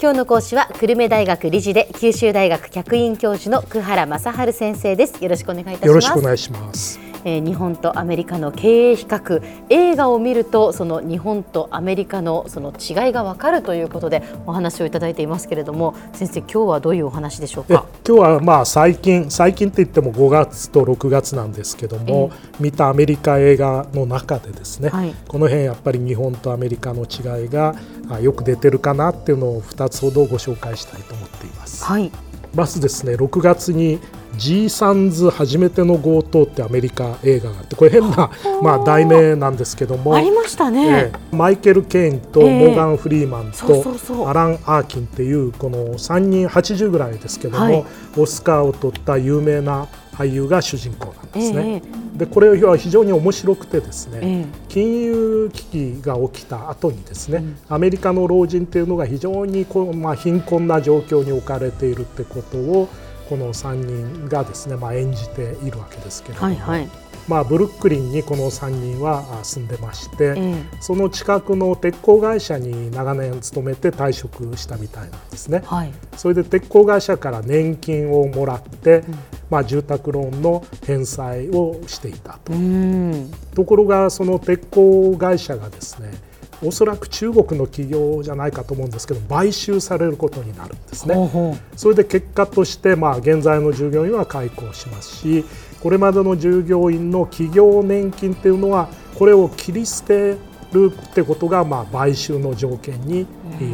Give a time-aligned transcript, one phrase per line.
[0.00, 5.22] 今日の講師は久留米大学理事で九州大学客員教授の久原正治先生です。
[5.22, 5.86] よろしくお願いいたします。
[5.88, 6.98] よろしくお願いします。
[7.26, 22.30] えー日本とアメリカの経営比較映画を見るとその日本とアメリカのその違いがわかるということでお話をいただいていますけれども先生今日はどういうお話でしょうえか今日はまあ最近最近って言っても5月と6月なんですけども、
[22.60, 25.14] 見たアメリカ映画の中でですね、はい。
[25.26, 27.74] この辺やっぱり日本とアメリカの違いが
[28.08, 31.84] あよく出てるかなっていうのを2つほどご紹介したいと思っています。
[31.84, 32.12] はい。
[32.54, 34.00] まずですね6月に
[34.36, 38.30] G サンズ初めての強盗ってアメリカ映画があってこれ変な
[38.62, 40.14] まあ題名なんですけども。
[40.14, 41.36] ありましたね、ええ。
[41.36, 42.68] マイケル・ケインとええ。
[42.68, 47.84] モーガン・フリーマンとアラン・アーキンっていうこの3人80ぐらいですけども、はい。
[48.16, 51.82] オスカーを取った有名な俳優が主人公なんですね。
[51.84, 62.88] えでこれは非常に面白くてですね、え金融危機が起きた後にですね、アメリカの老人っていうのが非常にこう、まあ、貧困な状況に置かれているってことを
[63.28, 66.88] この3人がですね、まあ、演じているわけですけれども、はいはい。
[67.28, 75.62] まあ、ブルックリンにこの3人はあ住んでまして、えその近くの鉄鋼会社に長年勤めて退職したみたいなんですね。
[75.64, 75.92] はい。
[76.16, 79.02] それで鉄鋼会社から年金をもらって、
[79.50, 82.52] まあ、住宅ローンの返済をしていたと。
[82.52, 82.56] う。
[82.56, 83.30] ん。
[83.54, 86.12] ところがその鉄鋼会社がですね
[86.62, 91.14] おそらく中国の企業じゃないかと思うんですけど買収されることになるんですね。
[91.14, 95.44] ほうほそれで結果として、まあ、現在の従業員は解雇しますし
[95.82, 100.36] これまでの従業員の企業年金っていうのはこれを切り捨て
[100.72, 103.26] るってことが、まあ、買収の条件に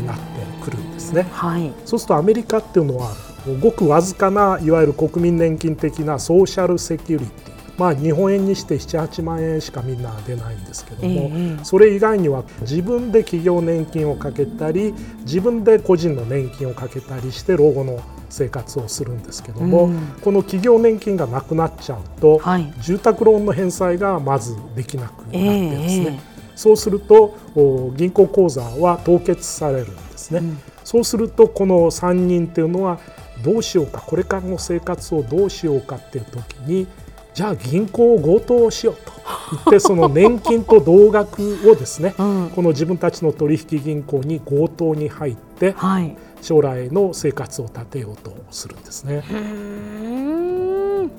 [0.07, 0.23] なって
[0.63, 1.23] くるんですね。
[1.23, 3.13] うはいそうするとアメリカっていうのは
[3.61, 7.52] ごくわずかないわゆる国民年金的なソーシャルセキュリティ
[7.83, 19.99] まあ日本円にして78万円しかみんな出ないんですけども、ええそれ以外には自分で企業年金をかけたり自分で個人の年金をかけたりして老後の生活をするんですけども、うん。
[20.23, 22.73] この企業年金がなくなっちゃうと、はい。
[22.79, 30.61] 住宅ローンの返済がまずできなくなってですね、えそうするとお銀行口座は凍結されるんですね、うん。
[30.85, 33.01] そうするとこの3人っていうのは
[33.43, 36.87] どうしようかこれからの生活をどうしようかっていう時に
[37.35, 39.13] じゃあ銀行を強盗しようと。
[39.53, 42.51] 言ってその年金と同額をですねうん。
[42.55, 46.17] この自分たちの取引銀行に強盗に入ってはい。
[46.41, 49.23] 将来の生活を立てようとするんですね。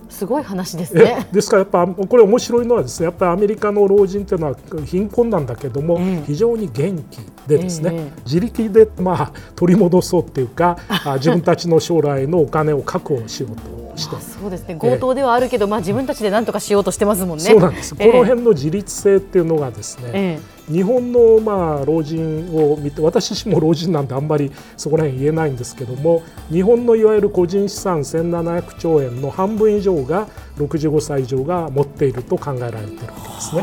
[0.09, 6.23] すごい話ですえねですからやっぱこれ面白いのはですねやっぱりアメリカの老人っていうのは貧困なんだけども、ええ。
[6.25, 8.21] 非常に元気でですね、ええ。
[8.25, 14.15] 自力でまあ取り戻そうっていうか あ自分たちの将来のお金を確保しようとして。
[14.15, 14.75] あそうですね。
[14.75, 17.43] 強盗ではあるけど、まあ自分たちで何とかしようとしてますもんね。
[17.43, 18.11] そうなんです、ええ。
[18.11, 20.39] この辺の自立性っていうのがですね、え
[20.69, 30.27] 日本のまあ老人を見て私自身も老人なんであんまりそこら辺言えないんですけども日本のいわゆる個人資産1700兆円の半分以上が
[30.57, 33.61] 65歳以上が持っていると考えられているわけですね。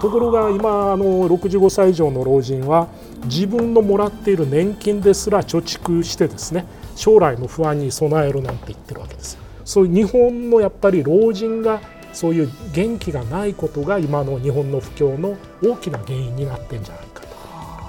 [0.00, 2.88] ところが今あの65歳以上の老人は
[3.24, 9.47] 自分のもらっている年金ですら貯蓄してですね将来の不安に備えるなんて言ってるわけです。
[9.68, 11.82] そういう日本のやっぱり老人が
[12.14, 17.28] そういう元気がないことが今の日本の不況の大きな原因になってんじゃないかと。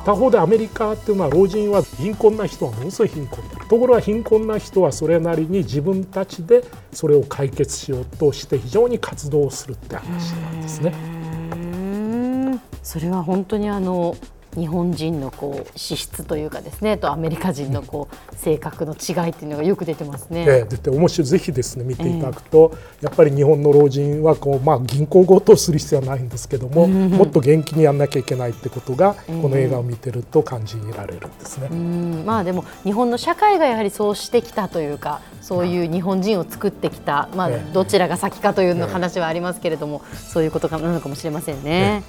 [0.03, 10.93] 他方でアメリカっていうのは老人は貧困な人はものすごい貧困でところが貧困な人はそれなりに自分たちでそれを解決しようとして非常に活動するって話なんですね。
[12.83, 14.17] それは本当にあの
[14.55, 20.45] 日本人のこう資質というかですねとアメリカ人のこう性格の違いっていうのがよく出てますね。
[20.47, 31.67] ええ、で面白いぜひですね見ていただくと、やっぱり日本の老人はこう、まあ、銀行強盗する必要はないんですけども、もっと元気にやんなきゃいけないってことが、ええこの映画を見てると感じられるんですね。
[31.71, 42.03] うんまあでも日本の社会がやはりそうしてきたというかそういう日本人を作ってきた、まあ、ええどちらが先かというのええ話はありますけれども、そういうことかなのかもしれませんね。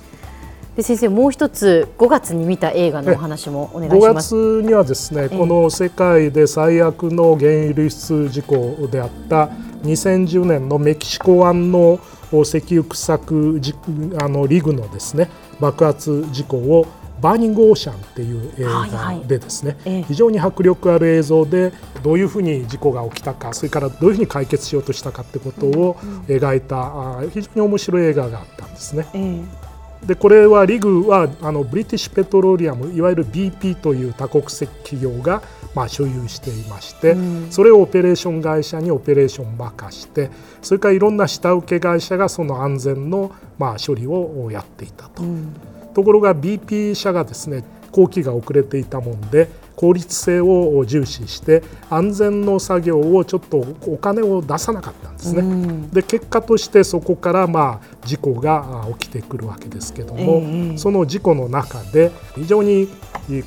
[0.81, 4.29] で先生もう一つ5月に見た映画のお話もお願いし5ます。
[4.61, 9.51] 月にはですね、この世界で最悪の原油流出事故であった
[9.83, 12.01] 2010年のメキシコ湾の
[12.33, 13.75] 石油掘削じ
[14.23, 15.29] あのリグのですね
[15.61, 16.87] 爆発事故を
[17.21, 19.21] バーニングオーシャンっていう映はいはい。
[19.21, 20.03] 画でですね、ええ。
[20.05, 25.97] 非常に迫力ある映像でどういうふうに事故が起きたかそれからどういうふうに解決しようとしたかってことを
[26.27, 26.79] 描いた、
[27.19, 29.07] あ非常に面白い映画があったんですね。
[29.13, 29.19] え
[29.67, 29.70] え
[30.07, 35.43] でこれはリグはあのブリティッシュペトロリアムいわゆる BP という多国籍企業が、
[35.75, 37.17] まあ、所有していまして、
[37.51, 40.31] それをオペレーション会社にオペレーション任して
[40.63, 45.23] それからいろんな下請け会社がその安全の、まあ、処理をやっていたと。
[45.95, 49.49] ところが BP 社がですね工期が遅れていたもんで
[49.81, 55.89] 効率性を重視して安全の作業をちょっとお金を出さなかったんですね。
[55.91, 62.89] で結果としてそこからまあ事故が起きてくるわけですけども、えー、その事故の中で非常に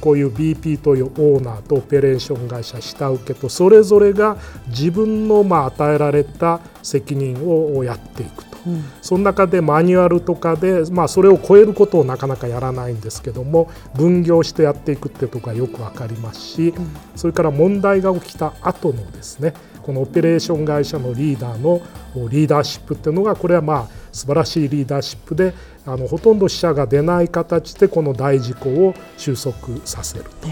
[0.01, 4.37] こういう BP というオーナーとオペレーション会社下請けとそれぞれが
[4.69, 8.52] 自分のまあ与えられた責任をやっていくと。
[8.65, 21.81] うん、その中でマニュアルとかで、まあ、それを超えることをなかなかやらないんですけども分業してやっていくっていうところがよく分かりますし、うん、それから問題が起きた後のですねこのオペレーション会社のリーダーの
[22.29, 25.53] リーダーシップっていうのがこれはまあ素晴らしいリーダーシップで
[25.85, 29.53] あのほとんど死者が出ない形でこの大事故を収束
[29.85, 30.47] させると。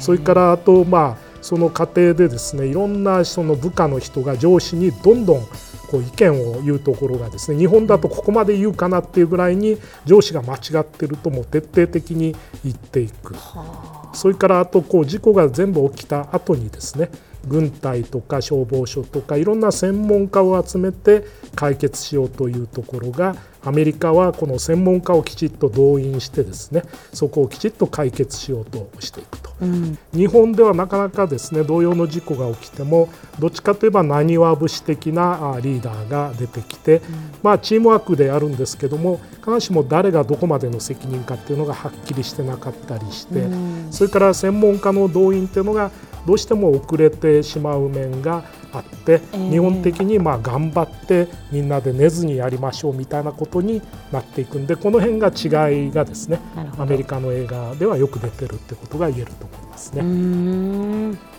[0.00, 5.46] それからあとまあその過程でですねいろんなその部下の人が上司にどんどん
[5.92, 12.34] こう意見を言うところがですね日本だとここまで言うかなっていうぐらいに上司が間違ってるとも徹底的に
[12.64, 13.36] 言っていく。
[14.14, 17.10] それからあとこう事故が全部起きた後にですね
[17.46, 21.24] 軍隊とか消防署とかいろんな専門家を集めて
[21.54, 33.08] 解決しようというところがアメリカはこの専門家をきちっと動員してですねそこをきちっと解決しようとしていくと、うん、日本ではなかなかですね同様の事故が起きても
[33.38, 37.02] どっちかといえばなにわ節的なリーダーが出てきて、うん、
[37.42, 45.92] まあ、チームワークでやるんですけども必ずしも誰がどこまでの責任かっていうのがはっきりしてなかったりして、うん、それから専門家の動員っていうのが
[46.26, 56.38] どうしても遅れてしまう面があって、えー、日本的にまあ頑張ってみんなで寝ずにやりましょうみたいなことになっていくんでこの辺が違いがですね
[56.78, 59.92] アメリカの映画ではよく出てるってことが言えると思います。
[59.94, 61.32] ね。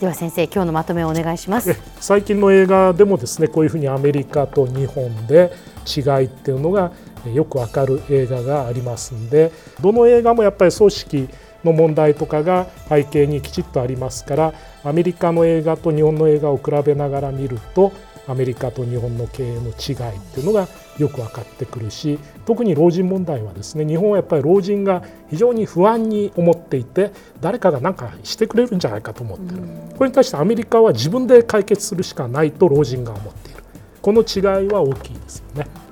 [0.00, 1.74] では先生今日のまとめをお願いします。
[2.00, 5.52] 最近の映画でもですねこういうふうにアメリカと日本で
[5.86, 6.92] 違いっていうのが
[7.32, 11.28] よくわかる映画がありますんでどの映画もやっぱり組織
[11.66, 14.54] の問題とかが背景にきちっとありますから
[14.84, 17.92] アメリカの映画と日本の映画を比べながら見ると
[18.28, 20.68] アメリカと日本の経営の違いっていうのが
[20.98, 29.62] よく分かってくるし特に老人問題はですね日本はやっぱり老人が非常に不安に思っていて誰かが何かしてくれるんじゃないかと思ってる。
[29.96, 33.62] これに対してアメリカは自分で解決するしかないと老人が思っている。
[34.02, 35.85] この違いは大きいですよね。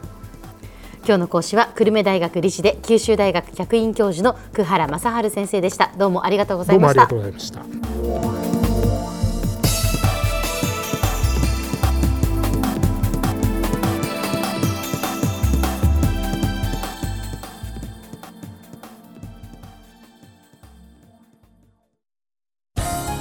[1.06, 5.92] 今日の講師は久留米大学理事で九州大学客員教授の久原正治先生でした。
[5.98, 7.06] どうもありがとうございました。
[7.06, 8.64] どうもありがとうございました。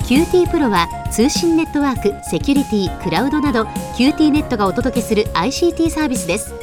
[0.07, 3.63] QT プロは通信ネットワーク、セキュリティ、クラウドなど
[3.97, 6.62] QT ネットがお届けする ICT サービスです